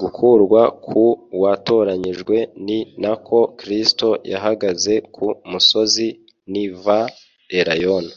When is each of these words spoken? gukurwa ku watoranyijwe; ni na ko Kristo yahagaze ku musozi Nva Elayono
gukurwa 0.00 0.62
ku 0.84 1.04
watoranyijwe; 1.42 2.36
ni 2.66 2.78
na 3.02 3.12
ko 3.26 3.38
Kristo 3.58 4.08
yahagaze 4.32 4.94
ku 5.14 5.26
musozi 5.50 6.08
Nva 6.60 6.98
Elayono 7.58 8.12